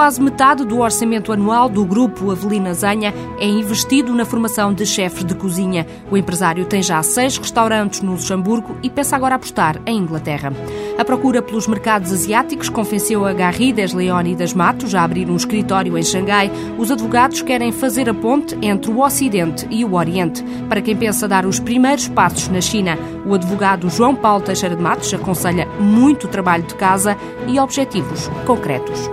Quase 0.00 0.22
metade 0.22 0.64
do 0.64 0.78
orçamento 0.78 1.30
anual 1.30 1.68
do 1.68 1.84
grupo 1.84 2.30
Avelina 2.30 2.72
Zanha 2.72 3.12
é 3.38 3.46
investido 3.46 4.14
na 4.14 4.24
formação 4.24 4.72
de 4.72 4.86
chefes 4.86 5.22
de 5.22 5.34
cozinha. 5.34 5.86
O 6.10 6.16
empresário 6.16 6.64
tem 6.64 6.82
já 6.82 7.02
seis 7.02 7.36
restaurantes 7.36 8.00
no 8.00 8.12
Luxemburgo 8.12 8.78
e 8.82 8.88
pensa 8.88 9.14
agora 9.14 9.34
apostar 9.34 9.78
em 9.84 9.98
Inglaterra. 9.98 10.54
A 10.96 11.04
procura 11.04 11.42
pelos 11.42 11.66
mercados 11.66 12.12
asiáticos 12.12 12.70
convenceu 12.70 13.26
a 13.26 13.34
Garrides 13.34 13.92
Leónidas 13.92 14.54
Matos 14.54 14.94
a 14.94 15.04
abrir 15.04 15.28
um 15.28 15.36
escritório 15.36 15.98
em 15.98 16.02
Xangai. 16.02 16.50
Os 16.78 16.90
advogados 16.90 17.42
querem 17.42 17.70
fazer 17.70 18.08
a 18.08 18.14
ponte 18.14 18.56
entre 18.62 18.90
o 18.90 19.04
Ocidente 19.04 19.66
e 19.70 19.84
o 19.84 19.96
Oriente. 19.96 20.42
Para 20.66 20.80
quem 20.80 20.96
pensa 20.96 21.28
dar 21.28 21.44
os 21.44 21.60
primeiros 21.60 22.08
passos 22.08 22.48
na 22.48 22.62
China, 22.62 22.98
o 23.26 23.34
advogado 23.34 23.90
João 23.90 24.14
Paulo 24.14 24.42
Teixeira 24.42 24.74
de 24.74 24.82
Matos 24.82 25.12
aconselha 25.12 25.66
muito 25.78 26.26
trabalho 26.26 26.62
de 26.62 26.74
casa 26.74 27.18
e 27.46 27.60
objetivos 27.60 28.28
concretos. 28.46 29.10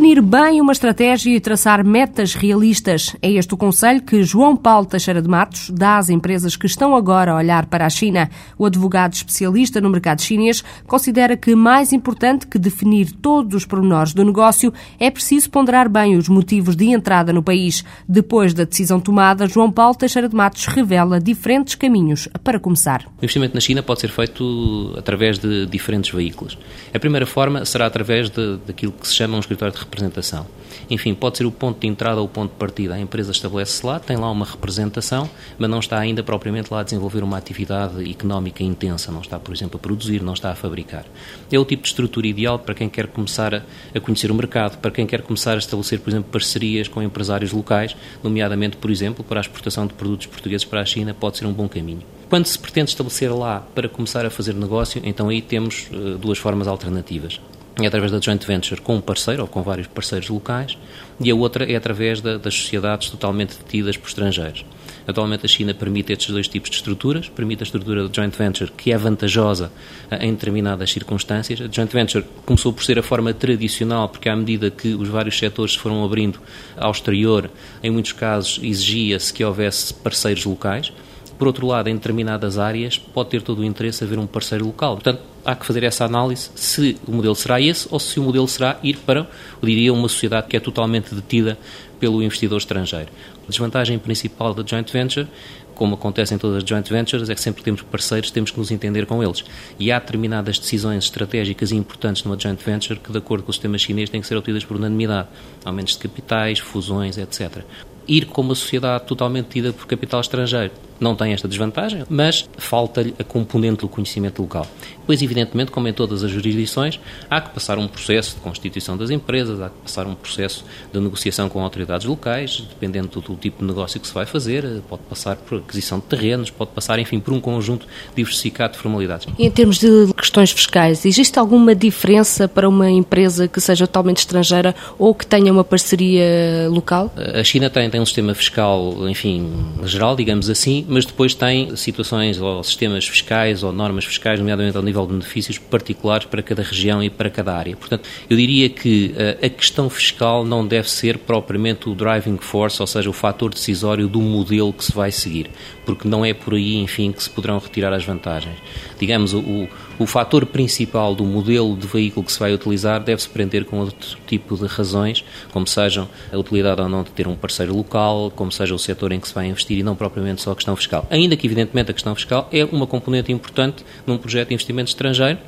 Definir 0.00 0.22
bem 0.22 0.62
uma 0.62 0.72
estratégia 0.72 1.36
e 1.36 1.38
traçar 1.38 1.84
metas 1.84 2.32
realistas. 2.32 3.14
É 3.20 3.30
este 3.30 3.52
o 3.52 3.56
conselho 3.56 4.00
que 4.00 4.22
João 4.22 4.56
Paulo 4.56 4.86
Teixeira 4.86 5.20
de 5.20 5.28
Matos 5.28 5.68
dá 5.68 5.98
às 5.98 6.08
empresas 6.08 6.56
que 6.56 6.64
estão 6.64 6.96
agora 6.96 7.32
a 7.32 7.36
olhar 7.36 7.66
para 7.66 7.84
a 7.84 7.90
China. 7.90 8.30
O 8.56 8.64
advogado 8.64 9.12
especialista 9.12 9.78
no 9.78 9.90
mercado 9.90 10.22
chinês 10.22 10.64
considera 10.86 11.36
que 11.36 11.54
mais 11.54 11.92
importante 11.92 12.46
que 12.46 12.58
definir 12.58 13.12
todos 13.12 13.54
os 13.54 13.66
pormenores 13.66 14.14
do 14.14 14.24
negócio 14.24 14.72
é 14.98 15.10
preciso 15.10 15.50
ponderar 15.50 15.86
bem 15.86 16.16
os 16.16 16.30
motivos 16.30 16.74
de 16.74 16.86
entrada 16.86 17.30
no 17.30 17.42
país. 17.42 17.84
Depois 18.08 18.54
da 18.54 18.64
decisão 18.64 19.00
tomada, 19.00 19.46
João 19.46 19.70
Paulo 19.70 19.94
Teixeira 19.94 20.30
de 20.30 20.34
Matos 20.34 20.64
revela 20.64 21.20
diferentes 21.20 21.74
caminhos 21.74 22.26
para 22.42 22.58
começar. 22.58 23.04
O 23.20 23.24
investimento 23.24 23.52
na 23.52 23.60
China 23.60 23.82
pode 23.82 24.00
ser 24.00 24.08
feito 24.08 24.94
através 24.96 25.38
de 25.38 25.66
diferentes 25.66 26.10
veículos. 26.10 26.56
A 26.94 26.98
primeira 26.98 27.26
forma 27.26 27.66
será 27.66 27.84
através 27.84 28.30
de, 28.30 28.56
daquilo 28.66 28.92
que 28.92 29.06
se 29.06 29.14
chama 29.14 29.36
um 29.36 29.40
escritório 29.40 29.74
de 29.74 29.89
representação. 29.90 30.46
Enfim, 30.88 31.14
pode 31.14 31.38
ser 31.38 31.46
o 31.46 31.50
ponto 31.50 31.80
de 31.80 31.88
entrada 31.88 32.20
ou 32.20 32.26
o 32.26 32.28
ponto 32.28 32.52
de 32.52 32.56
partida. 32.56 32.94
A 32.94 33.00
empresa 33.00 33.32
estabelece-se 33.32 33.84
lá, 33.84 33.98
tem 33.98 34.16
lá 34.16 34.30
uma 34.30 34.46
representação, 34.46 35.28
mas 35.58 35.68
não 35.68 35.80
está 35.80 35.98
ainda 35.98 36.22
propriamente 36.22 36.72
lá 36.72 36.80
a 36.80 36.82
desenvolver 36.84 37.24
uma 37.24 37.36
atividade 37.36 38.08
económica 38.08 38.62
intensa, 38.62 39.10
não 39.10 39.20
está, 39.20 39.38
por 39.38 39.52
exemplo, 39.52 39.76
a 39.76 39.80
produzir, 39.80 40.22
não 40.22 40.32
está 40.32 40.52
a 40.52 40.54
fabricar. 40.54 41.04
É 41.50 41.58
o 41.58 41.64
tipo 41.64 41.82
de 41.82 41.88
estrutura 41.88 42.26
ideal 42.26 42.58
para 42.58 42.74
quem 42.74 42.88
quer 42.88 43.08
começar 43.08 43.54
a, 43.54 44.00
conhecer 44.00 44.30
o 44.30 44.34
mercado, 44.34 44.78
para 44.78 44.90
quem 44.90 45.06
quer 45.06 45.22
começar 45.22 45.54
a 45.54 45.58
estabelecer, 45.58 45.98
por 45.98 46.10
exemplo, 46.10 46.30
parcerias 46.30 46.86
com 46.86 47.02
empresários 47.02 47.52
locais, 47.52 47.96
nomeadamente, 48.22 48.76
por 48.76 48.90
exemplo, 48.90 49.24
para 49.24 49.40
a 49.40 49.42
exportação 49.42 49.86
de 49.86 49.94
produtos 49.94 50.26
portugueses 50.26 50.64
para 50.64 50.80
a 50.80 50.84
China, 50.84 51.12
pode 51.12 51.38
ser 51.38 51.46
um 51.46 51.52
bom 51.52 51.68
caminho. 51.68 52.02
Quando 52.28 52.46
se 52.46 52.56
pretende 52.56 52.90
estabelecer 52.90 53.34
lá 53.34 53.60
para 53.74 53.88
começar 53.88 54.24
a 54.24 54.30
fazer 54.30 54.54
negócio, 54.54 55.02
então 55.04 55.28
aí 55.28 55.42
temos 55.42 55.88
uh, 55.92 56.16
duas 56.16 56.38
formas 56.38 56.68
alternativas 56.68 57.40
é 57.78 57.86
através 57.86 58.10
da 58.10 58.20
joint 58.20 58.44
venture 58.46 58.80
com 58.80 58.96
um 58.96 59.00
parceiro 59.00 59.42
ou 59.42 59.48
com 59.48 59.62
vários 59.62 59.86
parceiros 59.86 60.28
locais 60.28 60.76
e 61.20 61.30
a 61.30 61.34
outra 61.34 61.70
é 61.70 61.76
através 61.76 62.20
da, 62.20 62.36
das 62.36 62.54
sociedades 62.54 63.10
totalmente 63.10 63.56
detidas 63.56 63.96
por 63.96 64.08
estrangeiros. 64.08 64.64
Atualmente 65.06 65.46
a 65.46 65.48
China 65.48 65.74
permite 65.74 66.12
estes 66.12 66.30
dois 66.30 66.46
tipos 66.48 66.70
de 66.70 66.76
estruturas, 66.76 67.28
permite 67.28 67.62
a 67.62 67.64
estrutura 67.64 68.08
de 68.08 68.14
joint 68.14 68.36
venture 68.36 68.70
que 68.76 68.92
é 68.92 68.98
vantajosa 68.98 69.72
eh, 70.10 70.26
em 70.26 70.32
determinadas 70.32 70.90
circunstâncias. 70.90 71.60
A 71.60 71.68
joint 71.68 71.92
venture 71.92 72.24
começou 72.44 72.72
por 72.72 72.84
ser 72.84 72.98
a 72.98 73.02
forma 73.02 73.32
tradicional 73.32 74.08
porque 74.08 74.28
à 74.28 74.36
medida 74.36 74.70
que 74.70 74.94
os 74.94 75.08
vários 75.08 75.38
setores 75.38 75.72
se 75.72 75.78
foram 75.78 76.04
abrindo 76.04 76.38
ao 76.76 76.90
exterior, 76.90 77.50
em 77.82 77.90
muitos 77.90 78.12
casos 78.12 78.60
exigia-se 78.62 79.32
que 79.32 79.44
houvesse 79.44 79.94
parceiros 79.94 80.44
locais. 80.44 80.92
Por 81.40 81.46
outro 81.46 81.66
lado, 81.66 81.88
em 81.88 81.94
determinadas 81.94 82.58
áreas, 82.58 82.98
pode 82.98 83.30
ter 83.30 83.40
todo 83.40 83.60
o 83.60 83.64
interesse 83.64 84.04
haver 84.04 84.18
um 84.18 84.26
parceiro 84.26 84.66
local. 84.66 84.96
Portanto, 84.96 85.22
há 85.42 85.54
que 85.56 85.64
fazer 85.64 85.82
essa 85.84 86.04
análise 86.04 86.50
se 86.54 86.98
o 87.08 87.12
modelo 87.12 87.34
será 87.34 87.58
esse 87.58 87.88
ou 87.90 87.98
se 87.98 88.20
o 88.20 88.22
modelo 88.22 88.46
será 88.46 88.78
ir 88.82 88.98
para, 88.98 89.20
eu 89.20 89.66
diria, 89.66 89.90
uma 89.90 90.06
sociedade 90.06 90.48
que 90.48 90.56
é 90.58 90.60
totalmente 90.60 91.14
detida 91.14 91.56
pelo 91.98 92.22
investidor 92.22 92.58
estrangeiro. 92.58 93.08
A 93.46 93.48
desvantagem 93.48 93.98
principal 93.98 94.52
da 94.52 94.62
joint 94.62 94.92
venture 94.92 95.26
como 95.74 95.94
acontece 95.94 96.34
em 96.34 96.36
todas 96.36 96.58
as 96.58 96.68
joint 96.68 96.86
ventures, 96.90 97.30
é 97.30 97.34
que 97.34 97.40
sempre 97.40 97.60
que 97.60 97.64
temos 97.64 97.80
parceiros, 97.80 98.30
temos 98.30 98.50
que 98.50 98.58
nos 98.58 98.70
entender 98.70 99.06
com 99.06 99.24
eles. 99.24 99.42
E 99.78 99.90
há 99.90 99.98
determinadas 99.98 100.58
decisões 100.58 101.04
estratégicas 101.04 101.72
importantes 101.72 102.22
numa 102.22 102.38
joint 102.38 102.62
venture 102.62 103.00
que, 103.00 103.10
de 103.10 103.16
acordo 103.16 103.44
com 103.44 103.50
o 103.50 103.54
sistema 103.54 103.78
chinês, 103.78 104.10
têm 104.10 104.20
que 104.20 104.26
ser 104.26 104.36
obtidas 104.36 104.62
por 104.62 104.76
unanimidade. 104.76 105.28
Aumentos 105.64 105.94
de 105.94 106.00
capitais, 106.00 106.58
fusões, 106.58 107.16
etc 107.16 107.64
ir 108.06 108.26
com 108.26 108.40
uma 108.40 108.54
sociedade 108.54 109.04
totalmente 109.04 109.48
tida 109.48 109.72
por 109.72 109.86
capital 109.86 110.20
estrangeiro. 110.20 110.72
Não 111.00 111.16
tem 111.16 111.32
esta 111.32 111.48
desvantagem, 111.48 112.04
mas 112.10 112.46
falta-lhe 112.58 113.14
a 113.18 113.24
componente 113.24 113.80
do 113.80 113.88
conhecimento 113.88 114.42
local. 114.42 114.66
Pois, 115.06 115.22
evidentemente, 115.22 115.72
como 115.72 115.88
em 115.88 115.94
todas 115.94 116.22
as 116.22 116.30
jurisdições, 116.30 117.00
há 117.28 117.40
que 117.40 117.50
passar 117.50 117.78
um 117.78 117.88
processo 117.88 118.36
de 118.36 118.42
constituição 118.42 118.98
das 118.98 119.08
empresas, 119.08 119.60
há 119.62 119.70
que 119.70 119.76
passar 119.82 120.06
um 120.06 120.14
processo 120.14 120.62
de 120.92 121.00
negociação 121.00 121.48
com 121.48 121.62
autoridades 121.62 122.06
locais, 122.06 122.62
dependendo 122.68 123.08
do, 123.08 123.34
tipo 123.34 123.60
de 123.60 123.64
negócio 123.64 123.98
que 123.98 124.06
se 124.06 124.12
vai 124.12 124.26
fazer, 124.26 124.82
pode 124.88 125.02
passar 125.08 125.36
por 125.36 125.58
aquisição 125.58 125.98
de 125.98 126.04
terrenos, 126.04 126.50
pode 126.50 126.70
passar, 126.72 126.98
enfim, 126.98 127.18
por 127.18 127.32
um 127.32 127.40
conjunto 127.40 127.86
diversificado 128.14 128.74
de 128.74 128.78
formalidades. 128.78 129.26
E 129.38 129.46
em 129.46 129.50
termos 129.50 129.78
de 129.78 130.12
questões 130.14 130.52
fiscais, 130.52 131.04
existe 131.06 131.38
alguma 131.38 131.74
diferença 131.74 132.46
para 132.46 132.68
uma 132.68 132.90
empresa 132.90 133.48
que 133.48 133.60
seja 133.60 133.86
totalmente 133.86 134.18
estrangeira 134.18 134.74
ou 134.98 135.14
que 135.14 135.26
tenha 135.26 135.50
uma 135.50 135.64
parceria 135.64 136.68
local? 136.70 137.12
A 137.16 137.42
China 137.42 137.70
tem, 137.70 137.89
tem 137.90 138.00
um 138.00 138.06
sistema 138.06 138.34
fiscal, 138.34 139.08
enfim, 139.08 139.50
geral, 139.84 140.16
digamos 140.16 140.48
assim, 140.48 140.84
mas 140.88 141.04
depois 141.04 141.34
tem 141.34 141.74
situações 141.76 142.40
ou 142.40 142.62
sistemas 142.62 143.06
fiscais 143.06 143.62
ou 143.62 143.72
normas 143.72 144.04
fiscais, 144.04 144.38
nomeadamente 144.38 144.76
ao 144.76 144.82
nível 144.82 145.06
de 145.06 145.12
benefícios 145.12 145.58
particulares 145.58 146.26
para 146.26 146.42
cada 146.42 146.62
região 146.62 147.02
e 147.02 147.10
para 147.10 147.28
cada 147.28 147.54
área. 147.54 147.76
Portanto, 147.76 148.08
eu 148.28 148.36
diria 148.36 148.68
que 148.68 149.14
uh, 149.14 149.44
a 149.44 149.48
questão 149.48 149.90
fiscal 149.90 150.44
não 150.44 150.66
deve 150.66 150.90
ser 150.90 151.18
propriamente 151.18 151.88
o 151.88 151.94
driving 151.94 152.38
force, 152.38 152.80
ou 152.80 152.86
seja, 152.86 153.10
o 153.10 153.12
fator 153.12 153.52
decisório 153.52 154.08
do 154.08 154.20
modelo 154.20 154.72
que 154.72 154.84
se 154.84 154.92
vai 154.92 155.10
seguir, 155.10 155.50
porque 155.84 156.06
não 156.06 156.24
é 156.24 156.32
por 156.32 156.54
aí, 156.54 156.76
enfim, 156.76 157.12
que 157.12 157.22
se 157.22 157.30
poderão 157.30 157.58
retirar 157.58 157.92
as 157.92 158.04
vantagens. 158.04 158.56
Digamos, 158.98 159.34
o, 159.34 159.68
o 159.98 160.06
fator 160.06 160.46
principal 160.46 161.14
do 161.14 161.24
modelo 161.24 161.76
de 161.76 161.86
veículo 161.86 162.24
que 162.24 162.32
se 162.32 162.38
vai 162.38 162.54
utilizar 162.54 163.02
deve-se 163.02 163.28
prender 163.28 163.64
com 163.64 163.80
outro 163.80 164.16
tipo 164.26 164.56
de 164.56 164.66
razões, 164.66 165.24
como 165.52 165.66
sejam 165.66 166.08
a 166.32 166.38
utilidade 166.38 166.80
ou 166.80 166.88
não 166.88 167.02
de 167.02 167.10
ter 167.10 167.28
um 167.28 167.34
parceiro 167.34 167.76
local, 167.76 168.32
como 168.34 168.50
seja 168.50 168.74
o 168.74 168.78
setor 168.78 169.12
em 169.12 169.20
que 169.20 169.28
se 169.28 169.34
vai 169.34 169.46
investir 169.46 169.78
e 169.78 169.82
não 169.82 169.94
propriamente 169.94 170.42
só 170.42 170.52
a 170.52 170.56
questão 170.56 170.74
fiscal. 170.74 171.06
Ainda 171.10 171.36
que, 171.36 171.46
evidentemente, 171.46 171.90
a 171.90 171.94
questão 171.94 172.14
fiscal 172.14 172.48
é 172.52 172.64
uma 172.64 172.86
componente 172.86 173.30
importante 173.32 173.84
num 174.06 174.16
projeto 174.16 174.48
de 174.48 174.54
investimento 174.54 174.88
estrangeiro, 174.88 175.38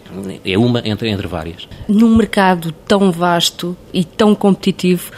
é 0.45 0.59
uma 0.59 0.83
entre, 0.85 1.09
entre 1.09 1.27
várias. 1.27 1.67
Num 1.89 2.15
mercado 2.15 2.73
tão 2.87 3.11
vasto 3.11 3.77
e 3.93 4.05
tão 4.05 4.35
competitivo, 4.35 5.11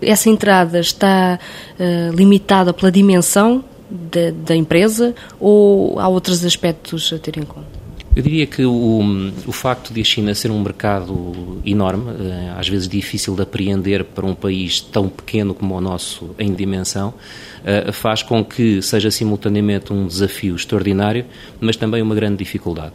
essa 0.00 0.28
entrada 0.28 0.78
está 0.78 1.38
uh, 1.78 2.14
limitada 2.14 2.72
pela 2.72 2.92
dimensão 2.92 3.64
da, 3.90 4.30
da 4.30 4.54
empresa 4.54 5.14
ou 5.40 5.98
há 5.98 6.08
outros 6.08 6.44
aspectos 6.44 7.12
a 7.12 7.18
ter 7.18 7.38
em 7.38 7.42
conta? 7.42 7.75
Eu 8.16 8.22
diria 8.22 8.46
que 8.46 8.64
o, 8.64 9.00
o 9.46 9.52
facto 9.52 9.92
de 9.92 10.00
a 10.00 10.04
China 10.04 10.34
ser 10.34 10.50
um 10.50 10.58
mercado 10.62 11.60
enorme, 11.66 12.12
eh, 12.18 12.54
às 12.56 12.66
vezes 12.66 12.88
difícil 12.88 13.36
de 13.36 13.42
apreender 13.42 14.04
para 14.04 14.24
um 14.24 14.34
país 14.34 14.80
tão 14.80 15.06
pequeno 15.06 15.52
como 15.52 15.76
o 15.76 15.80
nosso 15.82 16.34
em 16.38 16.54
dimensão, 16.54 17.12
eh, 17.62 17.92
faz 17.92 18.22
com 18.22 18.42
que 18.42 18.80
seja 18.80 19.10
simultaneamente 19.10 19.92
um 19.92 20.06
desafio 20.06 20.56
extraordinário, 20.56 21.26
mas 21.60 21.76
também 21.76 22.00
uma 22.00 22.14
grande 22.14 22.38
dificuldade. 22.38 22.94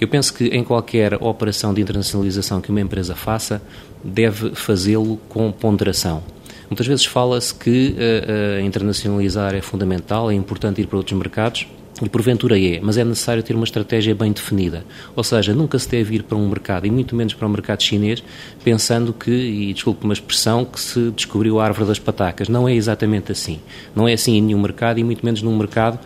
Eu 0.00 0.08
penso 0.08 0.34
que 0.34 0.46
em 0.46 0.64
qualquer 0.64 1.14
operação 1.22 1.72
de 1.72 1.80
internacionalização 1.80 2.60
que 2.60 2.70
uma 2.70 2.80
empresa 2.80 3.14
faça, 3.14 3.62
deve 4.02 4.50
fazê-lo 4.56 5.16
com 5.28 5.52
ponderação. 5.52 6.24
Muitas 6.68 6.88
vezes 6.88 7.04
fala-se 7.04 7.54
que 7.54 7.94
uh, 7.94 8.60
uh, 8.60 8.66
internacionalizar 8.66 9.54
é 9.54 9.60
fundamental, 9.60 10.28
é 10.28 10.34
importante 10.34 10.80
ir 10.80 10.88
para 10.88 10.96
outros 10.96 11.16
mercados, 11.16 11.68
e 12.02 12.08
porventura 12.08 12.58
é, 12.58 12.78
mas 12.82 12.98
é 12.98 13.04
necessário 13.04 13.42
ter 13.42 13.54
uma 13.54 13.64
estratégia 13.64 14.14
bem 14.14 14.30
definida. 14.30 14.84
Ou 15.14 15.24
seja, 15.24 15.54
nunca 15.54 15.78
se 15.78 15.88
deve 15.88 16.16
ir 16.16 16.22
para 16.24 16.36
um 16.36 16.46
mercado, 16.46 16.86
e 16.86 16.90
muito 16.90 17.16
menos 17.16 17.32
para 17.32 17.46
o 17.46 17.48
um 17.48 17.52
mercado 17.52 17.82
chinês, 17.82 18.22
pensando 18.62 19.12
que, 19.12 19.30
e 19.30 19.72
desculpe 19.72 20.04
uma 20.04 20.12
expressão, 20.12 20.64
que 20.64 20.78
se 20.78 21.10
descobriu 21.10 21.58
a 21.58 21.64
árvore 21.64 21.88
das 21.88 21.98
patacas. 21.98 22.48
Não 22.48 22.68
é 22.68 22.74
exatamente 22.74 23.32
assim. 23.32 23.60
Não 23.94 24.06
é 24.06 24.12
assim 24.12 24.36
em 24.36 24.42
nenhum 24.42 24.60
mercado, 24.60 24.98
e 24.98 25.04
muito 25.04 25.24
menos 25.24 25.40
num 25.40 25.56
mercado 25.56 25.98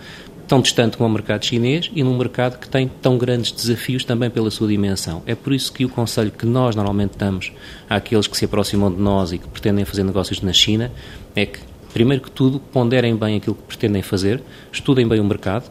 tão 0.46 0.60
distante 0.60 0.96
como 0.96 1.08
o 1.08 1.12
mercado 1.12 1.44
chinês 1.44 1.92
e 1.94 2.02
num 2.02 2.18
mercado 2.18 2.58
que 2.58 2.68
tem 2.68 2.88
tão 3.00 3.16
grandes 3.16 3.52
desafios 3.52 4.04
também 4.04 4.28
pela 4.28 4.50
sua 4.50 4.66
dimensão. 4.66 5.22
É 5.24 5.32
por 5.32 5.52
isso 5.52 5.72
que 5.72 5.84
o 5.84 5.88
conselho 5.88 6.32
que 6.32 6.44
nós 6.44 6.74
normalmente 6.74 7.16
damos 7.16 7.52
àqueles 7.88 8.26
que 8.26 8.36
se 8.36 8.46
aproximam 8.46 8.92
de 8.92 9.00
nós 9.00 9.30
e 9.30 9.38
que 9.38 9.46
pretendem 9.46 9.84
fazer 9.84 10.02
negócios 10.02 10.40
na 10.42 10.52
China 10.52 10.90
é 11.36 11.46
que, 11.46 11.60
primeiro 11.92 12.24
que 12.24 12.32
tudo, 12.32 12.58
ponderem 12.58 13.14
bem 13.14 13.36
aquilo 13.36 13.54
que 13.54 13.62
pretendem 13.62 14.02
fazer, 14.02 14.42
estudem 14.72 15.06
bem 15.06 15.20
o 15.20 15.24
mercado, 15.24 15.70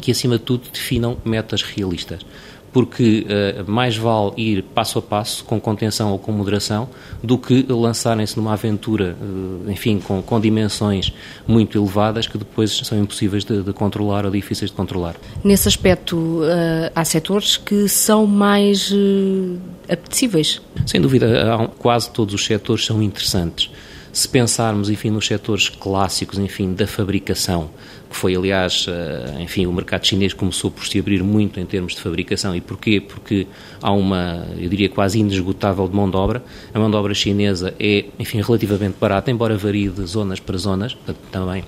que, 0.00 0.10
acima 0.10 0.38
de 0.38 0.44
tudo, 0.44 0.68
definam 0.72 1.16
metas 1.24 1.62
realistas. 1.62 2.24
porque 2.72 3.26
uh, 3.26 3.70
mais 3.70 3.96
vale 3.96 4.32
ir 4.36 4.62
passo 4.62 4.98
a 4.98 5.02
passo, 5.02 5.44
com 5.44 5.60
contenção 5.60 6.12
ou 6.12 6.18
com 6.18 6.30
moderação, 6.32 6.88
do 7.22 7.38
que 7.38 7.64
lançarem-se 7.68 8.36
numa 8.36 8.52
aventura, 8.52 9.16
uh, 9.20 9.70
enfim, 9.70 9.98
com, 9.98 10.22
com, 10.22 10.40
dimensões 10.40 11.12
muito 11.46 11.78
elevadas 11.78 12.26
que 12.26 12.36
depois 12.36 12.70
são 12.84 12.98
impossíveis 13.00 13.44
de, 13.44 13.62
de 13.62 13.72
controlar 13.72 14.24
ou 14.24 14.30
difíceis 14.30 14.70
de 14.70 14.76
controlar. 14.76 15.16
Nesse 15.42 15.66
aspecto, 15.66 16.16
uh, 16.16 16.90
há 16.94 17.04
setores 17.04 17.56
que 17.56 17.88
são 17.88 18.26
mais 18.26 18.92
apetecíveis? 19.88 20.60
Sem 20.86 21.00
dúvida, 21.00 21.54
há, 21.54 21.68
quase 21.68 22.10
todos 22.10 22.34
os 22.34 22.44
setores 22.44 22.84
são 22.84 23.02
interessantes. 23.02 23.70
Se 24.18 24.28
pensarmos, 24.28 24.90
enfim, 24.90 25.10
nos 25.10 25.28
setores 25.28 25.68
clássicos, 25.68 26.40
enfim, 26.40 26.74
da 26.74 26.88
fabricação, 26.88 27.70
que 28.10 28.16
foi, 28.16 28.34
aliás, 28.34 28.84
eh, 28.88 29.42
enfim, 29.42 29.64
o 29.64 29.72
mercado 29.72 30.04
chinês 30.04 30.32
começou 30.32 30.72
por 30.72 30.84
se 30.84 30.98
abrir 30.98 31.22
muito 31.22 31.60
em 31.60 31.64
termos 31.64 31.94
de 31.94 32.00
fabricação. 32.00 32.52
E 32.52 32.60
porquê? 32.60 33.00
Porque 33.00 33.46
há 33.80 33.92
uma, 33.92 34.44
eu 34.58 34.68
diria, 34.68 34.88
quase 34.88 35.20
inesgotável 35.20 35.86
de 35.86 35.94
mão 35.94 36.10
de 36.10 36.16
obra. 36.16 36.42
A 36.74 36.80
mão 36.80 36.90
de 36.90 36.96
obra 36.96 37.14
chinesa 37.14 37.72
é, 37.78 38.06
enfim, 38.18 38.42
relativamente 38.42 38.96
barata, 39.00 39.30
embora 39.30 39.56
varie 39.56 39.88
de 39.88 40.04
zonas 40.04 40.40
para 40.40 40.58
zonas, 40.58 40.98
também 41.30 41.62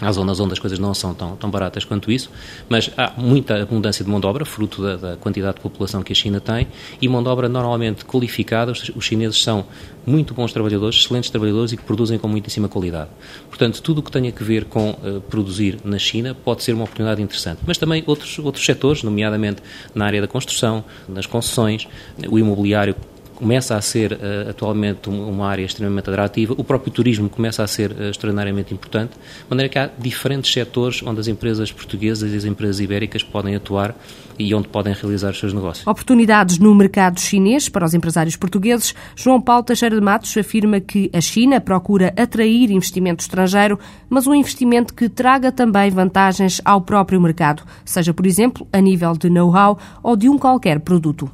Há 0.00 0.12
zonas 0.12 0.38
onde 0.40 0.52
as 0.52 0.58
coisas 0.58 0.78
não 0.78 0.92
são 0.92 1.14
tão, 1.14 1.36
tão 1.36 1.50
baratas 1.50 1.84
quanto 1.84 2.10
isso, 2.10 2.30
mas 2.68 2.90
há 2.96 3.12
muita 3.16 3.62
abundância 3.62 4.04
de 4.04 4.10
mão 4.10 4.20
de 4.20 4.26
obra, 4.26 4.44
fruto 4.44 4.82
da, 4.82 4.96
da 4.96 5.16
quantidade 5.16 5.56
de 5.56 5.62
população 5.62 6.02
que 6.02 6.12
a 6.12 6.14
China 6.14 6.38
tem, 6.38 6.68
e 7.00 7.08
mão 7.08 7.22
de 7.22 7.28
obra 7.28 7.48
normalmente 7.48 8.04
qualificada. 8.04 8.72
Os, 8.72 8.90
os 8.94 9.04
chineses 9.04 9.42
são 9.42 9.64
muito 10.04 10.34
bons 10.34 10.52
trabalhadores, 10.52 10.96
excelentes 10.96 11.30
trabalhadores 11.30 11.72
e 11.72 11.76
que 11.76 11.82
produzem 11.82 12.18
com 12.18 12.28
muitíssima 12.28 12.68
qualidade. 12.68 13.08
Portanto, 13.48 13.80
tudo 13.82 13.98
o 13.98 14.02
que 14.02 14.10
tenha 14.10 14.32
a 14.38 14.44
ver 14.44 14.66
com 14.66 14.90
uh, 14.90 15.20
produzir 15.22 15.78
na 15.82 15.98
China 15.98 16.34
pode 16.34 16.62
ser 16.62 16.74
uma 16.74 16.84
oportunidade 16.84 17.22
interessante. 17.22 17.60
Mas 17.66 17.78
também 17.78 18.04
outros, 18.06 18.38
outros 18.38 18.64
setores, 18.64 19.02
nomeadamente 19.02 19.62
na 19.94 20.04
área 20.04 20.20
da 20.20 20.28
construção, 20.28 20.84
nas 21.08 21.26
concessões, 21.26 21.88
o 22.28 22.38
imobiliário 22.38 22.94
começa 23.36 23.76
a 23.76 23.80
ser 23.80 24.12
uh, 24.12 24.50
atualmente 24.50 25.08
uma 25.08 25.46
área 25.46 25.64
extremamente 25.64 26.10
atrativa, 26.10 26.54
o 26.56 26.64
próprio 26.64 26.92
turismo 26.92 27.28
começa 27.28 27.62
a 27.62 27.66
ser 27.66 27.92
uh, 27.92 28.10
extraordinariamente 28.10 28.74
importante, 28.74 29.12
de 29.12 29.48
maneira 29.48 29.68
que 29.68 29.78
há 29.78 29.90
diferentes 29.98 30.52
setores 30.52 31.02
onde 31.02 31.20
as 31.20 31.28
empresas 31.28 31.70
portuguesas 31.70 32.32
e 32.32 32.36
as 32.36 32.44
empresas 32.44 32.80
ibéricas 32.80 33.22
podem 33.22 33.54
atuar 33.54 33.94
e 34.38 34.54
onde 34.54 34.68
podem 34.68 34.92
realizar 34.92 35.30
os 35.30 35.38
seus 35.38 35.52
negócios. 35.52 35.86
Oportunidades 35.86 36.58
no 36.58 36.74
mercado 36.74 37.20
chinês 37.20 37.68
para 37.68 37.84
os 37.84 37.94
empresários 37.94 38.36
portugueses. 38.36 38.94
João 39.14 39.40
Paulo 39.40 39.62
Teixeira 39.62 39.94
de 39.94 40.00
Matos 40.00 40.36
afirma 40.36 40.80
que 40.80 41.10
a 41.12 41.20
China 41.20 41.60
procura 41.60 42.12
atrair 42.16 42.70
investimento 42.70 43.22
estrangeiro, 43.22 43.78
mas 44.08 44.26
um 44.26 44.34
investimento 44.34 44.94
que 44.94 45.08
traga 45.08 45.52
também 45.52 45.90
vantagens 45.90 46.60
ao 46.64 46.80
próprio 46.80 47.20
mercado, 47.20 47.62
seja, 47.84 48.12
por 48.12 48.26
exemplo, 48.26 48.66
a 48.72 48.80
nível 48.80 49.14
de 49.16 49.30
know-how 49.30 49.78
ou 50.02 50.16
de 50.16 50.28
um 50.28 50.38
qualquer 50.38 50.80
produto. 50.80 51.30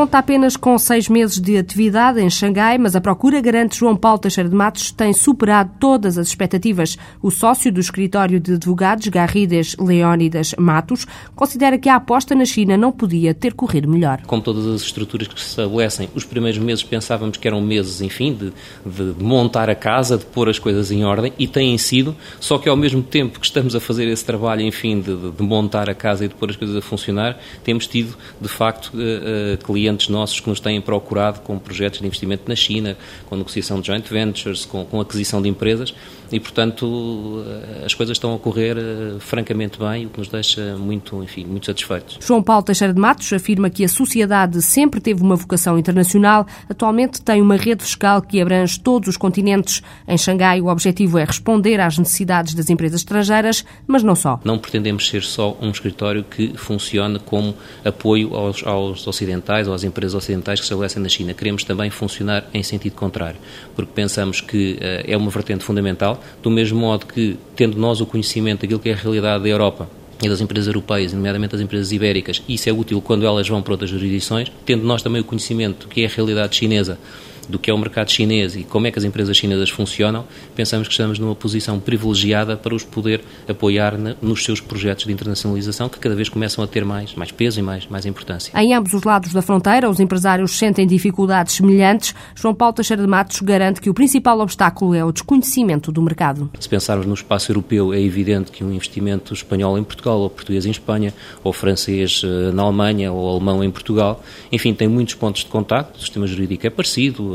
Conta 0.00 0.16
apenas 0.16 0.56
com 0.56 0.78
seis 0.78 1.10
meses 1.10 1.38
de 1.38 1.58
atividade 1.58 2.22
em 2.22 2.30
Xangai, 2.30 2.78
mas 2.78 2.96
a 2.96 3.02
procura, 3.02 3.38
garante 3.38 3.76
João 3.76 3.94
Paulo 3.94 4.18
Teixeira 4.18 4.48
de 4.48 4.56
Matos, 4.56 4.90
tem 4.90 5.12
superado 5.12 5.72
todas 5.78 6.16
as 6.16 6.28
expectativas. 6.28 6.96
O 7.20 7.30
sócio 7.30 7.70
do 7.70 7.80
escritório 7.80 8.40
de 8.40 8.54
advogados, 8.54 9.08
Garrides 9.08 9.76
Leónidas 9.78 10.54
Matos, 10.58 11.06
considera 11.36 11.78
que 11.78 11.86
a 11.86 11.96
aposta 11.96 12.34
na 12.34 12.46
China 12.46 12.78
não 12.78 12.90
podia 12.90 13.34
ter 13.34 13.52
corrido 13.52 13.90
melhor. 13.90 14.22
Como 14.22 14.40
todas 14.40 14.66
as 14.66 14.80
estruturas 14.80 15.28
que 15.28 15.38
se 15.38 15.48
estabelecem, 15.48 16.08
os 16.14 16.24
primeiros 16.24 16.58
meses 16.58 16.82
pensávamos 16.82 17.36
que 17.36 17.46
eram 17.46 17.60
meses, 17.60 18.00
enfim, 18.00 18.32
de, 18.32 18.52
de 18.86 19.22
montar 19.22 19.68
a 19.68 19.74
casa, 19.74 20.16
de 20.16 20.24
pôr 20.24 20.48
as 20.48 20.58
coisas 20.58 20.90
em 20.90 21.04
ordem, 21.04 21.34
e 21.38 21.46
têm 21.46 21.76
sido, 21.76 22.16
só 22.40 22.56
que 22.56 22.70
ao 22.70 22.76
mesmo 22.76 23.02
tempo 23.02 23.38
que 23.38 23.44
estamos 23.44 23.76
a 23.76 23.80
fazer 23.80 24.08
esse 24.08 24.24
trabalho, 24.24 24.62
enfim, 24.62 24.98
de, 24.98 25.14
de 25.30 25.42
montar 25.42 25.90
a 25.90 25.94
casa 25.94 26.24
e 26.24 26.28
de 26.28 26.34
pôr 26.34 26.48
as 26.48 26.56
coisas 26.56 26.74
a 26.74 26.80
funcionar, 26.80 27.38
temos 27.62 27.86
tido, 27.86 28.16
de 28.40 28.48
facto, 28.48 28.94
uh, 28.94 28.96
uh, 28.96 29.58
clientes 29.58 29.89
clientes 29.90 30.08
nossos 30.08 30.40
que 30.40 30.48
nos 30.48 30.60
têm 30.60 30.80
procurado 30.80 31.40
com 31.40 31.58
projetos 31.58 32.00
de 32.00 32.06
investimento 32.06 32.44
na 32.46 32.56
China, 32.56 32.96
com 33.26 33.36
negociação 33.36 33.80
de 33.80 33.88
joint 33.88 34.08
ventures, 34.08 34.64
com, 34.64 34.84
com 34.84 35.00
aquisição 35.00 35.42
de 35.42 35.48
empresas 35.48 35.94
e, 36.32 36.38
portanto, 36.38 37.44
eh, 37.46 37.84
as 37.84 37.94
coisas 37.94 38.16
estão 38.16 38.34
a 38.34 38.38
correr 38.38 38.76
uh, 38.76 39.18
francamente 39.18 39.78
bem, 39.78 40.06
o 40.06 40.10
que 40.10 40.18
nos 40.18 40.28
deixa 40.28 40.76
muito, 40.76 41.22
enfim, 41.22 41.44
muito 41.44 41.66
satisfeitos. 41.66 42.18
João 42.20 42.42
Paulo 42.42 42.62
Teixeira 42.62 42.92
de 42.92 43.00
Matos 43.00 43.32
afirma 43.32 43.68
que 43.68 43.84
a 43.84 43.88
sociedade 43.88 44.62
sempre 44.62 45.00
teve 45.00 45.22
uma 45.22 45.34
vocação 45.34 45.78
internacional, 45.78 46.46
atualmente 46.68 47.20
tem 47.20 47.42
uma 47.42 47.56
rede 47.56 47.82
fiscal 47.82 48.22
que 48.22 48.40
abrange 48.40 48.78
todos 48.78 49.08
os 49.08 49.16
continentes. 49.16 49.82
Em 50.06 50.16
Xangai, 50.16 50.60
o 50.60 50.66
objetivo 50.66 51.18
é 51.18 51.24
responder 51.24 51.80
às 51.80 51.98
necessidades 51.98 52.54
das 52.54 52.70
empresas 52.70 53.00
estrangeiras, 53.00 53.64
mas 53.86 54.02
não 54.02 54.14
só. 54.14 54.40
Não 54.44 54.58
pretendemos 54.58 55.08
ser 55.08 55.22
só 55.22 55.56
um 55.60 55.70
escritório 55.70 56.22
que 56.22 56.56
funcione 56.56 57.18
como 57.18 57.54
apoio 57.84 58.34
aos, 58.34 58.64
aos 58.64 59.06
ocidentais, 59.06 59.68
às 59.68 59.84
empresas 59.84 60.14
ocidentais 60.14 60.60
que 60.60 60.66
se 60.66 60.72
estabelecem 60.72 61.02
na 61.02 61.08
China. 61.08 61.34
Queremos 61.34 61.64
também 61.64 61.90
funcionar 61.90 62.44
em 62.54 62.62
sentido 62.62 62.94
contrário, 62.94 63.38
porque 63.74 63.90
pensamos 63.94 64.40
que 64.40 64.74
uh, 64.74 65.10
é 65.10 65.16
uma 65.16 65.30
vertente 65.30 65.64
fundamental, 65.64 66.19
do 66.42 66.50
mesmo 66.50 66.78
modo 66.78 67.06
que, 67.06 67.36
tendo 67.56 67.78
nós 67.78 68.00
o 68.00 68.06
conhecimento 68.06 68.62
daquilo 68.62 68.80
que 68.80 68.88
é 68.88 68.92
a 68.92 68.96
realidade 68.96 69.42
da 69.42 69.48
Europa, 69.48 69.88
e 70.22 70.28
das 70.28 70.40
empresas 70.40 70.66
europeias, 70.66 71.12
nomeadamente 71.12 71.52
das 71.52 71.60
empresas 71.60 71.92
ibéricas, 71.92 72.42
isso 72.48 72.68
é 72.68 72.72
útil 72.72 73.00
quando 73.00 73.24
elas 73.24 73.48
vão 73.48 73.62
para 73.62 73.72
outras 73.72 73.88
jurisdições, 73.88 74.52
tendo 74.66 74.84
nós 74.84 75.02
também 75.02 75.22
o 75.22 75.24
conhecimento 75.24 75.88
que 75.88 76.02
é 76.02 76.06
a 76.06 76.10
realidade 76.10 76.56
chinesa 76.56 76.98
do 77.48 77.58
que 77.58 77.70
é 77.70 77.74
o 77.74 77.78
mercado 77.78 78.10
chinês 78.10 78.56
e 78.56 78.62
como 78.62 78.86
é 78.86 78.90
que 78.90 78.98
as 78.98 79.04
empresas 79.04 79.36
chinesas 79.36 79.70
funcionam, 79.70 80.24
pensamos 80.54 80.88
que 80.88 80.92
estamos 80.92 81.18
numa 81.18 81.34
posição 81.34 81.78
privilegiada 81.80 82.56
para 82.56 82.74
os 82.74 82.84
poder 82.84 83.22
apoiar 83.48 83.94
nos 84.20 84.44
seus 84.44 84.60
projetos 84.60 85.06
de 85.06 85.12
internacionalização 85.12 85.88
que 85.88 85.98
cada 85.98 86.14
vez 86.14 86.28
começam 86.28 86.62
a 86.62 86.66
ter 86.66 86.84
mais, 86.84 87.14
mais 87.14 87.30
peso 87.30 87.60
e 87.60 87.62
mais, 87.62 87.86
mais 87.86 88.06
importância. 88.06 88.52
Em 88.58 88.74
ambos 88.74 88.92
os 88.92 89.02
lados 89.02 89.32
da 89.32 89.42
fronteira, 89.42 89.88
os 89.88 90.00
empresários 90.00 90.58
sentem 90.58 90.86
dificuldades 90.86 91.54
semelhantes. 91.54 92.14
João 92.34 92.54
Paulo 92.54 92.74
Teixeira 92.74 93.02
de 93.02 93.08
Matos 93.08 93.40
garante 93.40 93.80
que 93.80 93.90
o 93.90 93.94
principal 93.94 94.40
obstáculo 94.40 94.94
é 94.94 95.04
o 95.04 95.12
desconhecimento 95.12 95.92
do 95.92 96.02
mercado. 96.02 96.50
Se 96.58 96.68
pensarmos 96.68 97.06
no 97.06 97.14
espaço 97.14 97.50
europeu, 97.50 97.92
é 97.92 98.00
evidente 98.00 98.50
que 98.50 98.64
um 98.64 98.72
investimento 98.72 99.32
espanhol 99.32 99.78
em 99.78 99.84
Portugal, 99.84 100.18
ou 100.20 100.30
português 100.30 100.66
em 100.66 100.70
Espanha, 100.70 101.14
ou 101.42 101.52
francês 101.52 102.22
eh, 102.24 102.52
na 102.52 102.62
Alemanha, 102.62 103.12
ou 103.12 103.28
alemão 103.28 103.62
em 103.62 103.70
Portugal, 103.70 104.22
enfim, 104.50 104.74
tem 104.74 104.88
muitos 104.88 105.14
pontos 105.14 105.44
de 105.44 105.50
contacto, 105.50 105.98
o 105.98 106.00
sistema 106.00 106.26
jurídico 106.26 106.66
é 106.66 106.70
parecido, 106.70 107.29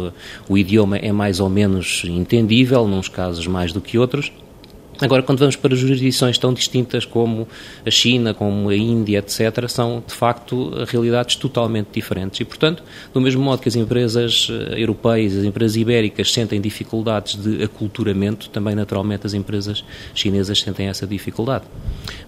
o 0.47 0.57
idioma 0.57 0.97
é 0.97 1.11
mais 1.11 1.39
ou 1.39 1.49
menos 1.49 2.03
entendível, 2.05 2.87
nos 2.87 3.07
casos 3.07 3.47
mais 3.47 3.71
do 3.73 3.81
que 3.81 3.97
outros. 3.97 4.31
Agora, 5.01 5.21
quando 5.21 5.39
vamos 5.39 5.57
para 5.57 5.75
jurisdições 5.75 6.37
tão 6.37 6.53
distintas 6.53 7.03
como 7.03 7.47
a 7.85 7.91
China, 7.91 8.33
como 8.33 8.69
a 8.69 8.75
Índia, 8.75 9.19
etc., 9.19 9.67
são 9.67 10.01
de 10.05 10.13
facto 10.13 10.71
realidades 10.87 11.35
totalmente 11.35 11.89
diferentes. 11.91 12.39
E, 12.39 12.45
portanto, 12.45 12.81
do 13.13 13.19
mesmo 13.19 13.43
modo 13.43 13.61
que 13.61 13.67
as 13.67 13.75
empresas 13.75 14.47
eh, 14.49 14.79
europeias, 14.79 15.35
as 15.35 15.43
empresas 15.43 15.75
ibéricas 15.75 16.31
sentem 16.31 16.61
dificuldades 16.61 17.35
de 17.35 17.63
aculturamento, 17.63 18.49
também 18.49 18.73
naturalmente 18.73 19.27
as 19.27 19.33
empresas 19.33 19.83
chinesas 20.13 20.61
sentem 20.61 20.87
essa 20.87 21.05
dificuldade. 21.05 21.65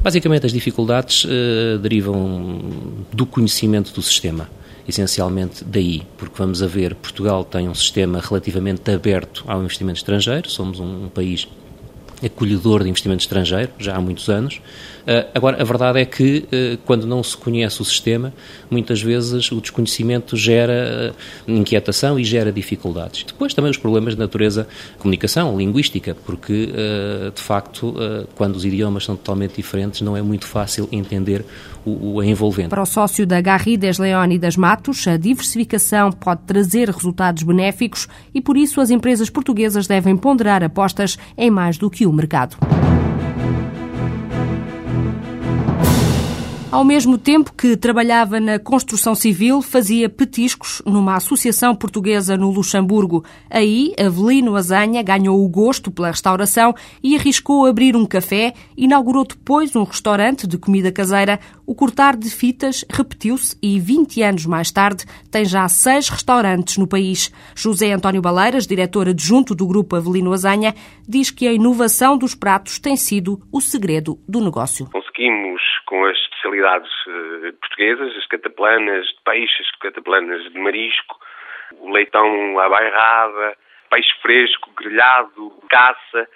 Basicamente, 0.01 0.45
as 0.45 0.51
dificuldades 0.51 1.23
uh, 1.23 1.77
derivam 1.81 2.59
do 3.13 3.25
conhecimento 3.25 3.93
do 3.93 4.01
sistema 4.01 4.49
essencialmente 4.87 5.63
daí, 5.65 6.03
porque 6.17 6.35
vamos 6.37 6.61
a 6.63 6.67
ver, 6.67 6.95
Portugal 6.95 7.43
tem 7.43 7.67
um 7.67 7.75
sistema 7.75 8.19
relativamente 8.19 8.89
aberto 8.91 9.43
ao 9.47 9.61
investimento 9.61 9.97
estrangeiro, 9.97 10.49
somos 10.49 10.79
um, 10.79 11.05
um 11.05 11.09
país 11.09 11.47
acolhedor 12.23 12.83
de 12.83 12.89
investimento 12.89 13.21
estrangeiro, 13.21 13.71
já 13.77 13.95
há 13.95 14.01
muitos 14.01 14.29
anos. 14.29 14.59
Uh, 15.07 15.23
agora, 15.33 15.61
a 15.61 15.63
verdade 15.63 15.99
é 15.99 16.05
que, 16.05 16.45
uh, 16.47 16.77
quando 16.85 17.07
não 17.07 17.23
se 17.23 17.37
conhece 17.37 17.81
o 17.81 17.85
sistema, 17.85 18.33
muitas 18.69 19.01
vezes 19.01 19.49
o 19.51 19.61
desconhecimento 19.61 20.35
gera 20.35 21.15
uh, 21.47 21.51
inquietação 21.51 22.19
e 22.19 22.25
gera 22.25 22.51
dificuldades. 22.51 23.23
Depois 23.23 23.53
também 23.53 23.71
os 23.71 23.77
problemas 23.77 24.15
de 24.15 24.19
natureza 24.19 24.67
comunicação, 24.99 25.57
linguística, 25.57 26.15
porque, 26.25 26.71
de 27.33 27.41
facto, 27.41 27.95
quando 28.35 28.55
os 28.55 28.65
idiomas 28.65 29.05
são 29.05 29.15
totalmente 29.15 29.55
diferentes, 29.55 30.01
não 30.01 30.17
é 30.17 30.21
muito 30.21 30.45
fácil 30.45 30.89
entender 30.91 31.45
o, 31.85 32.15
o 32.15 32.23
envolvente. 32.23 32.69
Para 32.69 32.81
o 32.81 32.85
sócio 32.85 33.25
da 33.25 33.39
Garridas 33.39 33.97
Leónidas 33.97 34.57
Matos, 34.57 35.07
a 35.07 35.15
diversificação 35.15 36.11
pode 36.11 36.41
trazer 36.45 36.89
resultados 36.89 37.43
benéficos 37.43 38.07
e, 38.33 38.41
por 38.41 38.57
isso, 38.57 38.81
as 38.81 38.89
empresas 38.89 39.29
portuguesas 39.29 39.87
devem 39.87 40.17
ponderar 40.17 40.63
apostas 40.63 41.17
em 41.37 41.49
mais 41.49 41.77
do 41.77 41.89
que 41.89 42.05
o 42.07 42.13
mercado. 42.13 42.57
Ao 46.77 46.85
mesmo 46.85 47.17
tempo 47.17 47.53
que 47.55 47.75
trabalhava 47.75 48.39
na 48.39 48.59
construção 48.59 49.15
civil, 49.15 49.63
fazia 49.63 50.07
petiscos 50.07 50.79
numa 50.85 51.15
associação 51.15 51.75
portuguesa 51.75 52.37
no 52.37 52.51
Luxemburgo. 52.51 53.25
Aí, 53.49 53.95
Avelino 53.99 54.55
Azanha 54.55 55.01
ganhou 55.01 55.43
o 55.43 55.49
gosto 55.49 55.89
pela 55.89 56.11
restauração 56.11 56.75
e 57.03 57.15
arriscou 57.15 57.65
abrir 57.65 57.95
um 57.95 58.05
café. 58.05 58.53
Inaugurou 58.77 59.25
depois 59.25 59.75
um 59.75 59.81
restaurante 59.81 60.45
de 60.45 60.55
comida 60.59 60.91
caseira. 60.91 61.39
O 61.65 61.73
cortar 61.73 62.15
de 62.15 62.29
fitas 62.29 62.85
repetiu-se 62.87 63.57
e, 63.59 63.79
20 63.79 64.21
anos 64.21 64.45
mais 64.45 64.71
tarde, 64.71 65.03
tem 65.31 65.45
já 65.45 65.67
seis 65.67 66.09
restaurantes 66.09 66.77
no 66.77 66.85
país. 66.85 67.33
José 67.55 67.91
António 67.91 68.21
Baleiras, 68.21 68.67
diretor 68.67 69.09
adjunto 69.09 69.55
do 69.55 69.65
Grupo 69.65 69.95
Avelino 69.95 70.31
Azanha, 70.31 70.75
diz 71.09 71.31
que 71.31 71.47
a 71.47 71.53
inovação 71.53 72.15
dos 72.15 72.35
pratos 72.35 72.77
tem 72.77 72.95
sido 72.95 73.41
o 73.51 73.59
segredo 73.59 74.19
do 74.29 74.39
negócio. 74.39 74.87
Conseguimos, 74.91 75.59
com 75.87 76.05
as 76.05 76.17
especialidades 76.47 76.89
uh, 77.07 77.53
portuguesas, 77.59 78.17
as 78.17 78.25
cataplanas 78.27 79.07
de 79.07 79.17
peixe, 79.25 79.61
as 79.61 79.71
cataplanas 79.79 80.43
de 80.51 80.59
marisco, 80.59 81.19
o 81.79 81.91
leitão 81.91 82.59
à 82.59 82.69
bairrada, 82.69 83.57
peixe 83.89 84.13
fresco, 84.21 84.71
grelhado, 84.77 85.51
caça. 85.69 86.27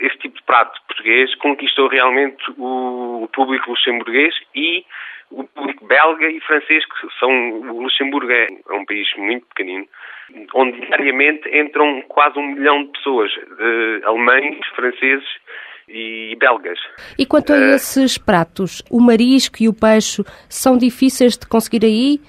Esse 0.00 0.18
tipo 0.18 0.36
de 0.36 0.42
prato 0.42 0.80
português 0.88 1.34
conquistou 1.36 1.88
realmente 1.88 2.42
o 2.58 3.28
público 3.32 3.70
luxemburguês 3.70 4.34
e 4.54 4.84
o 5.30 5.44
público 5.44 5.86
belga 5.86 6.28
e 6.28 6.40
francês, 6.40 6.84
que 6.84 7.18
são. 7.18 7.30
O 7.70 7.82
Luxemburgo 7.82 8.30
é, 8.30 8.46
é 8.68 8.72
um 8.72 8.84
país 8.84 9.08
muito 9.16 9.46
pequenino, 9.46 9.86
onde 10.54 10.80
diariamente 10.80 11.48
entram 11.56 12.02
quase 12.02 12.38
um 12.38 12.54
milhão 12.54 12.84
de 12.84 12.92
pessoas, 12.92 13.30
de 13.32 14.02
alemães, 14.04 14.66
franceses 14.74 15.28
e 15.88 16.36
belgas. 16.38 16.78
E 17.18 17.26
quanto 17.26 17.52
a 17.52 17.56
uh, 17.56 17.74
esses 17.74 18.18
pratos, 18.18 18.82
o 18.90 19.00
marisco 19.00 19.62
e 19.62 19.68
o 19.68 19.74
peixe 19.74 20.22
são 20.48 20.76
difíceis 20.78 21.36
de 21.36 21.46
conseguir 21.46 21.84
aí? 21.84 22.20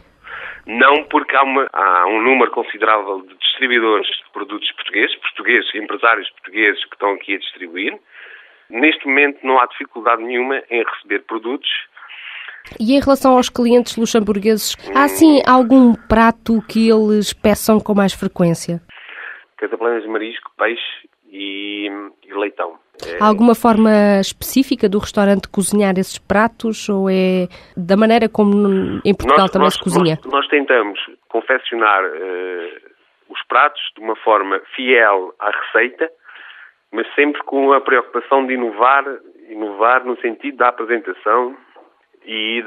Não, 0.65 1.03
porque 1.05 1.35
há, 1.35 1.43
uma, 1.43 1.67
há, 1.71 2.07
um 2.07 2.21
número 2.21 2.51
considerável 2.51 3.21
de 3.21 3.37
distribuidores 3.37 4.07
de 4.07 4.31
produtos 4.33 4.71
portugueses, 4.71 5.15
portugueses, 5.17 5.75
empresários 5.75 6.29
portugueses 6.31 6.83
que 6.85 6.95
estão 6.95 7.13
aqui 7.13 7.35
a 7.35 7.37
distribuir. 7.39 7.99
Neste 8.69 9.05
momento 9.05 9.45
não 9.45 9.59
há 9.59 9.67
dificuldade 9.67 10.23
nenhuma 10.23 10.63
em 10.69 10.83
receber 10.83 11.19
produtos. 11.19 11.69
E 12.79 12.95
em 12.95 12.99
relação 12.99 13.37
aos 13.37 13.47
clientes 13.47 13.95
luxemburgueses, 13.95 14.75
hum. 14.75 14.93
há 14.95 15.07
sim 15.07 15.39
algum 15.45 15.93
prato 15.93 16.63
que 16.67 16.89
eles 16.89 17.31
peçam 17.31 17.79
com 17.79 17.93
mais 17.93 18.13
frequência? 18.13 18.81
Cataplanas 19.57 20.01
de 20.01 20.09
marisco, 20.09 20.51
peixe 20.57 21.07
e, 21.35 21.89
e 22.25 22.33
leitão. 22.33 22.79
É... 23.05 23.21
Há 23.21 23.27
alguma 23.27 23.53
forma 23.53 23.91
específica 24.21 24.87
do 24.87 24.99
restaurante 24.99 25.49
cozinhar 25.49 25.97
esses 25.97 26.17
pratos 26.17 26.87
ou 26.87 27.09
é 27.09 27.47
da 27.75 27.97
maneira 27.97 28.29
como 28.29 29.01
em 29.03 29.13
Portugal 29.13 29.45
nós, 29.45 29.51
também 29.51 29.65
nós, 29.65 29.73
se 29.73 29.83
cozinha? 29.83 30.17
Nós, 30.23 30.31
nós 30.31 30.47
tentamos 30.47 30.99
confeccionar 31.27 32.05
uh, 32.05 32.85
os 33.29 33.43
pratos 33.47 33.81
de 33.95 34.01
uma 34.01 34.15
forma 34.15 34.61
fiel 34.75 35.33
à 35.39 35.51
receita, 35.51 36.09
mas 36.91 37.05
sempre 37.15 37.43
com 37.43 37.73
a 37.73 37.81
preocupação 37.81 38.47
de 38.47 38.53
inovar, 38.53 39.03
inovar 39.49 40.05
no 40.05 40.17
sentido 40.21 40.57
da 40.57 40.69
apresentação 40.69 41.57
e 42.25 42.63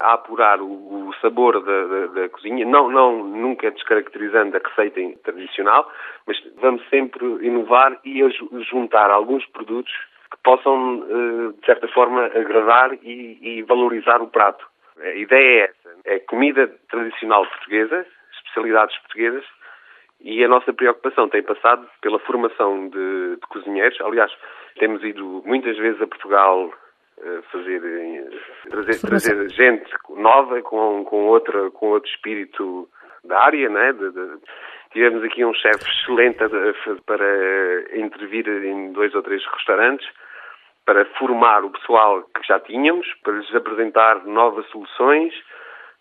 a 0.00 0.14
apurar 0.14 0.60
o, 0.62 1.08
o 1.08 1.14
sabor 1.20 1.62
da, 1.62 1.84
da, 1.84 2.06
da, 2.06 2.28
cozinha, 2.30 2.64
não, 2.64 2.90
não 2.90 3.22
nunca 3.22 3.70
descaracterizando 3.70 4.56
a 4.56 4.60
receita 4.66 5.18
tradicional, 5.24 5.90
mas 6.26 6.36
vamos 6.60 6.82
sempre 6.88 7.24
inovar 7.46 7.98
e 8.04 8.22
juntar 8.70 9.10
alguns 9.10 9.44
produtos 9.46 9.92
que 10.30 10.38
possam, 10.42 11.04
eh, 11.06 11.60
de 11.60 11.66
certa 11.66 11.88
forma, 11.88 12.26
agradar 12.26 12.94
e, 13.02 13.38
e 13.42 13.62
valorizar 13.62 14.22
o 14.22 14.28
prato. 14.28 14.66
A 15.00 15.14
ideia 15.14 15.60
é 15.60 15.64
essa, 15.64 15.96
é 16.06 16.18
comida 16.20 16.66
tradicional 16.90 17.46
portuguesa, 17.46 18.06
especialidades 18.32 18.96
portuguesas, 18.98 19.44
e 20.20 20.42
a 20.42 20.48
nossa 20.48 20.72
preocupação 20.72 21.28
tem 21.28 21.42
passado 21.42 21.86
pela 22.00 22.18
formação 22.20 22.88
de, 22.88 23.36
de 23.36 23.46
cozinheiros. 23.48 24.00
Aliás, 24.00 24.32
temos 24.78 25.02
ido 25.04 25.42
muitas 25.44 25.76
vezes 25.76 26.00
a 26.02 26.06
Portugal 26.06 26.72
fazer 27.50 27.80
trazer, 28.70 29.00
trazer 29.00 29.50
gente 29.50 29.90
nova 30.10 30.60
com, 30.62 31.04
com 31.04 31.26
outra 31.26 31.70
com 31.70 31.88
outro 31.88 32.10
espírito 32.10 32.88
da 33.24 33.40
área, 33.40 33.68
né? 33.68 33.92
De, 33.92 34.10
de, 34.10 34.38
tivemos 34.92 35.22
aqui 35.24 35.44
um 35.44 35.54
chefe 35.54 35.84
excelente 35.84 36.38
para 37.04 37.98
intervir 37.98 38.48
em 38.48 38.92
dois 38.92 39.14
ou 39.14 39.22
três 39.22 39.44
restaurantes 39.46 40.08
para 40.84 41.04
formar 41.18 41.64
o 41.64 41.70
pessoal 41.70 42.22
que 42.22 42.46
já 42.46 42.58
tínhamos, 42.60 43.06
para 43.22 43.34
lhes 43.34 43.54
apresentar 43.54 44.24
novas 44.24 44.66
soluções, 44.70 45.34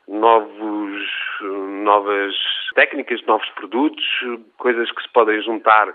novos, 0.08 1.04
novas 1.42 2.34
técnicas, 2.74 3.22
novos 3.26 3.50
produtos, 3.50 4.06
coisas 4.58 4.90
que 4.92 5.02
se 5.02 5.10
podem 5.10 5.42
juntar 5.42 5.94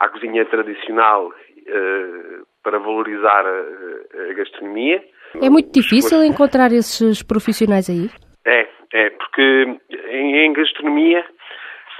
à 0.00 0.08
cozinha 0.08 0.44
tradicional 0.46 1.26
uh, 1.26 2.46
para 2.64 2.78
valorizar 2.78 3.44
a, 3.46 4.30
a, 4.30 4.32
gastronomia. 4.34 5.04
É 5.40 5.50
muito 5.50 5.70
difícil 5.70 6.24
encontrar 6.24 6.72
esses 6.72 7.22
profissionais 7.22 7.88
aí? 7.88 8.10
É, 8.46 8.66
é, 8.92 9.10
porque 9.10 9.78
em, 10.10 10.36
em 10.46 10.52
gastronomia 10.52 11.24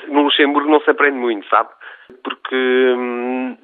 no 0.08 0.22
Luxemburgo 0.22 0.70
não 0.70 0.80
se 0.80 0.90
aprende 0.90 1.18
muito, 1.18 1.46
sabe? 1.48 1.68
Porque 2.22 2.56
hum, 2.96 3.56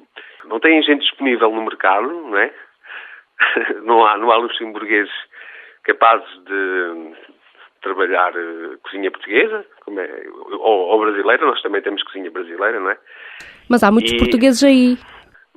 não 0.45 0.59
tem 0.59 0.81
gente 0.83 1.01
disponível 1.01 1.51
no 1.51 1.63
mercado, 1.63 2.07
não 2.07 2.37
é? 2.37 2.51
não 3.83 4.05
há, 4.05 4.17
não 4.17 4.31
há 4.31 4.37
luxemburgueses 4.37 5.11
capazes 5.83 6.29
de 6.45 7.15
trabalhar 7.81 8.31
uh, 8.35 8.77
cozinha 8.83 9.09
portuguesa, 9.09 9.65
é, 9.97 10.23
ou, 10.59 10.59
ou, 10.59 10.99
brasileira, 10.99 11.45
nós 11.45 11.61
também 11.63 11.81
temos 11.81 12.03
cozinha 12.03 12.29
brasileira, 12.29 12.79
não 12.79 12.91
é? 12.91 12.97
Mas 13.67 13.83
há 13.83 13.91
muitos 13.91 14.13
e... 14.13 14.17
portugueses 14.17 14.63
aí 14.63 14.97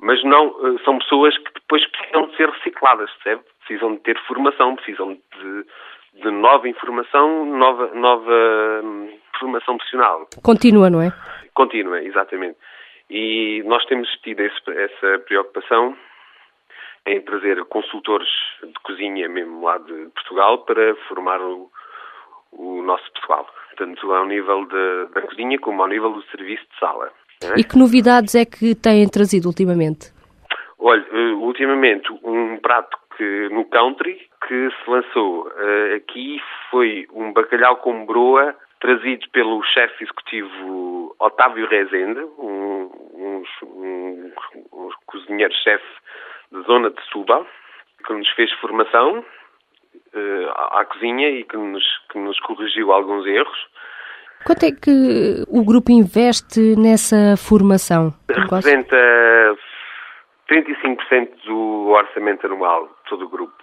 mas 0.05 0.23
não 0.23 0.49
uh, 0.49 0.79
são 0.83 0.99
pessoas 0.99 1.35
que 1.35 1.51
depois 1.55 1.83
precisam 1.87 2.27
de 2.27 2.37
ser 2.37 2.47
recicladas, 2.47 3.09
percebe? 3.23 3.43
Precisam 3.65 3.95
de 3.95 4.01
ter 4.01 4.19
formação, 4.27 4.75
precisam 4.75 5.13
de, 5.13 5.65
de 6.21 6.29
nova 6.29 6.69
informação, 6.69 7.43
nova, 7.43 7.87
nova 7.95 8.81
hum, 8.83 9.09
formação 9.39 9.77
profissional. 9.77 10.27
Contínua, 10.43 10.91
não 10.91 11.01
é? 11.01 11.11
Contínua, 11.55 12.03
exatamente. 12.03 12.55
E 13.09 13.63
nós 13.65 13.83
temos 13.85 14.07
tido 14.21 14.41
esse, 14.41 14.59
essa 14.69 15.19
preocupação 15.25 15.97
em 17.07 17.19
trazer 17.21 17.65
consultores 17.65 18.29
de 18.61 18.79
cozinha 18.83 19.27
mesmo 19.27 19.63
lá 19.63 19.79
de 19.79 20.09
Portugal 20.13 20.59
para 20.65 20.95
formar 21.07 21.41
o, 21.41 21.71
o 22.51 22.83
nosso 22.83 23.11
pessoal, 23.13 23.49
tanto 23.75 24.13
ao 24.13 24.27
nível 24.27 24.65
de, 24.65 25.13
da 25.15 25.21
cozinha 25.23 25.57
como 25.57 25.81
ao 25.81 25.87
nível 25.87 26.11
do 26.11 26.21
serviço 26.25 26.63
de 26.71 26.79
sala. 26.79 27.11
E 27.57 27.63
que 27.63 27.77
novidades 27.77 28.35
é 28.35 28.45
que 28.45 28.75
têm 28.75 29.07
trazido 29.07 29.47
ultimamente? 29.47 30.13
Olha, 30.79 31.05
eh, 31.11 31.33
ultimamente 31.33 32.11
um 32.23 32.57
prato 32.57 32.97
que 33.17 33.49
no 33.49 33.65
country 33.65 34.19
que 34.47 34.69
se 34.69 34.89
lançou 34.89 35.47
uh, 35.47 35.95
aqui 35.95 36.39
foi 36.69 37.07
um 37.13 37.33
bacalhau 37.33 37.77
com 37.77 38.05
broa 38.05 38.55
trazido 38.79 39.27
pelo 39.31 39.63
chefe 39.63 40.03
executivo 40.03 41.15
Otávio 41.19 41.67
Rezende, 41.67 42.19
um, 42.37 42.91
um, 43.13 43.43
um, 43.63 44.31
um 44.73 44.89
cozinheiro-chefe 45.07 45.85
da 46.51 46.61
zona 46.61 46.91
de 46.91 47.01
Suba, 47.09 47.45
que 48.05 48.13
nos 48.13 48.29
fez 48.31 48.51
formação 48.53 49.19
uh, 49.19 50.49
à, 50.49 50.81
à 50.81 50.85
cozinha 50.85 51.29
e 51.29 51.43
que 51.43 51.57
nos, 51.57 51.83
que 52.11 52.19
nos 52.19 52.39
corrigiu 52.41 52.91
alguns 52.91 53.25
erros. 53.25 53.67
Quanto 54.45 54.63
é 54.63 54.71
que 54.71 55.43
o 55.49 55.65
grupo 55.65 55.91
investe 55.91 56.75
nessa 56.77 57.35
formação? 57.35 58.13
Representa 58.29 58.95
35% 60.47 61.29
do 61.47 61.87
orçamento 61.89 62.45
anual 62.45 62.87
todo 63.09 63.25
o 63.25 63.29
grupo. 63.29 63.55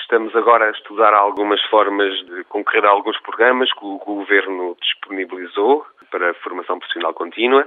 Estamos 0.00 0.34
agora 0.34 0.68
a 0.68 0.70
estudar 0.70 1.12
algumas 1.12 1.60
formas 1.66 2.14
de 2.26 2.44
concorrer 2.44 2.86
a 2.86 2.90
alguns 2.90 3.20
programas 3.20 3.70
que 3.74 3.84
o 3.84 3.98
governo 3.98 4.74
disponibilizou 4.80 5.84
para 6.10 6.30
a 6.30 6.34
formação 6.34 6.78
profissional 6.78 7.12
contínua 7.12 7.66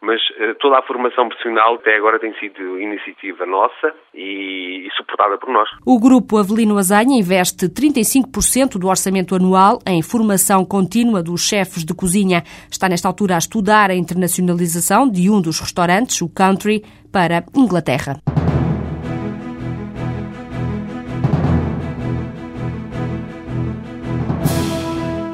mas 0.00 0.20
uh, 0.30 0.54
toda 0.60 0.78
a 0.78 0.82
formação 0.82 1.28
profissional 1.28 1.74
até 1.74 1.96
agora 1.96 2.18
tem 2.18 2.32
sido 2.38 2.80
iniciativa 2.80 3.46
nossa 3.46 3.94
e, 4.14 4.86
e, 4.86 4.90
suportada 4.96 5.38
por 5.38 5.50
nós. 5.50 5.68
O 5.86 5.98
Grupo 5.98 6.38
Avelino 6.38 6.78
Azanha 6.78 7.18
investe 7.18 7.66
35% 7.66 8.78
do 8.78 8.88
orçamento 8.88 9.34
anual 9.34 9.78
em 9.86 10.02
formação 10.02 10.64
contínua 10.64 11.22
dos 11.22 11.46
chefes 11.46 11.84
de 11.84 11.94
cozinha. 11.94 12.42
Está 12.70 12.88
nesta 12.88 13.08
altura 13.08 13.34
a 13.34 13.38
estudar 13.38 13.90
a 13.90 13.94
internacionalização 13.94 15.08
de 15.08 15.30
um 15.30 15.40
dos 15.40 15.60
restaurantes, 15.60 16.20
o 16.20 16.28
Country, 16.28 16.82
para 17.12 17.44
Inglaterra. 17.54 18.45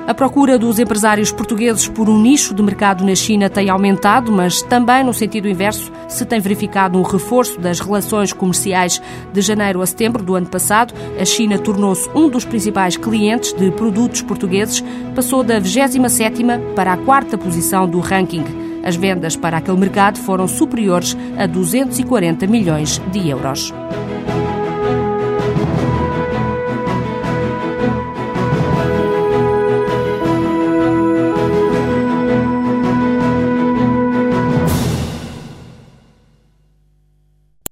A 0.05 0.13
procura 0.13 0.59
dos 0.59 0.81
empresários 0.81 1.31
portugueses 1.31 1.87
por 1.87 2.09
um 2.09 2.21
nicho 2.21 2.53
de 2.53 2.63
mercado 2.63 3.05
na 3.05 3.15
China 3.15 3.49
tem 3.49 3.71
aumentado, 3.71 4.33
mas 4.33 4.61
também 4.61 5.05
no 5.05 5.15
sentido 5.15 5.49
inverso 5.49 5.93
se 6.09 6.25
tem 6.25 6.41
verificado 6.41 6.99
um 6.99 7.03
reforço 7.03 7.61
das 7.61 7.79
relações 7.79 8.33
comerciais. 8.33 9.01
De 9.33 9.41
janeiro 9.41 9.81
a 9.81 9.87
setembro 9.87 10.23
do 10.25 10.35
ano 10.35 10.49
passado, 10.49 10.93
a 11.21 11.25
China 11.25 11.57
tornou-se 11.57 12.11
um 12.15 12.29
dos 12.29 12.45
principais 12.45 12.97
clientes 12.97 13.53
de 13.53 13.71
produtos 13.71 14.23
portugueses, 14.23 14.83
passou 15.15 15.45
da 15.45 15.61
27ª 15.61 16.75
para 16.75 16.95
a 16.95 16.97
quarta 16.97 17.39
posição 17.39 17.89
do 17.89 18.01
ranking. 18.01 18.45
As 18.85 18.97
vendas 18.97 19.37
para 19.37 19.59
aquele 19.59 19.79
mercado 19.79 20.19
foram 20.19 20.49
superiores 20.49 21.17
a 21.39 21.47
240 21.47 22.45
milhões 22.49 23.01
de 23.13 23.29
euros. 23.29 23.73